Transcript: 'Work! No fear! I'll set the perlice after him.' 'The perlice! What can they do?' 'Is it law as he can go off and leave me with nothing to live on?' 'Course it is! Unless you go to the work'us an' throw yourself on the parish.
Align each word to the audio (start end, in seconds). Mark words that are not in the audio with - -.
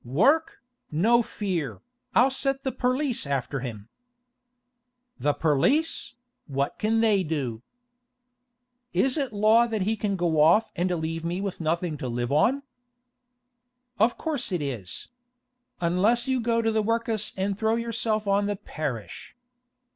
'Work! 0.03 0.63
No 0.89 1.21
fear! 1.21 1.79
I'll 2.15 2.31
set 2.31 2.63
the 2.63 2.71
perlice 2.71 3.27
after 3.27 3.59
him.' 3.59 3.87
'The 5.19 5.33
perlice! 5.35 6.15
What 6.47 6.79
can 6.79 7.01
they 7.01 7.21
do?' 7.21 7.61
'Is 8.93 9.15
it 9.15 9.31
law 9.31 9.67
as 9.67 9.81
he 9.83 9.95
can 9.95 10.15
go 10.15 10.41
off 10.41 10.71
and 10.75 10.89
leave 10.89 11.23
me 11.23 11.39
with 11.39 11.61
nothing 11.61 11.97
to 11.97 12.07
live 12.09 12.31
on?' 12.31 12.63
'Course 13.99 14.51
it 14.51 14.63
is! 14.63 15.09
Unless 15.81 16.27
you 16.27 16.39
go 16.41 16.63
to 16.63 16.71
the 16.71 16.81
work'us 16.81 17.37
an' 17.37 17.53
throw 17.53 17.75
yourself 17.75 18.25
on 18.25 18.47
the 18.47 18.55
parish. 18.55 19.35